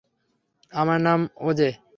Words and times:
আমার 0.73 0.99
নাম 1.01 1.19
ওজে। 1.41 1.69